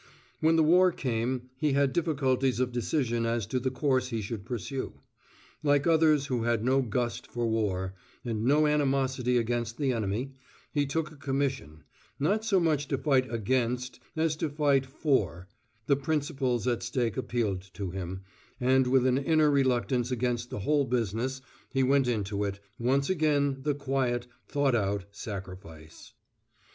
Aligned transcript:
When 0.39 0.55
the 0.55 0.63
war 0.63 0.91
came 0.91 1.51
he 1.57 1.73
had 1.73 1.93
difficulties 1.93 2.59
of 2.59 2.71
decision 2.71 3.23
as 3.27 3.45
to 3.45 3.59
the 3.59 3.69
course 3.69 4.07
he 4.07 4.19
should 4.19 4.47
pursue. 4.47 4.93
Like 5.61 5.85
others 5.85 6.25
who 6.25 6.41
had 6.41 6.65
no 6.65 6.81
gust 6.81 7.27
for 7.27 7.45
war, 7.45 7.93
and 8.25 8.43
no 8.43 8.65
animosity 8.65 9.37
against 9.37 9.77
the 9.77 9.93
enemy, 9.93 10.33
he 10.71 10.87
took 10.87 11.11
a 11.11 11.15
commission, 11.15 11.83
not 12.19 12.43
so 12.43 12.59
much 12.59 12.87
to 12.87 12.97
fight 12.97 13.31
against 13.31 13.99
as 14.15 14.35
to 14.37 14.49
fight 14.49 14.87
for; 14.87 15.47
the 15.85 15.95
principles 15.97 16.67
at 16.67 16.81
stake 16.81 17.15
appealed 17.15 17.61
to 17.75 17.91
him, 17.91 18.23
and 18.59 18.87
with 18.87 19.05
an 19.05 19.19
inner 19.19 19.51
reluctance 19.51 20.09
against 20.09 20.49
the 20.49 20.61
whole 20.61 20.85
business 20.85 21.41
he 21.73 21.83
went 21.83 22.07
into 22.07 22.43
it 22.43 22.59
once 22.79 23.07
again 23.07 23.57
the 23.61 23.75
quiet, 23.75 24.25
thought 24.47 24.73
out 24.73 25.05
sacrifice." 25.11 26.13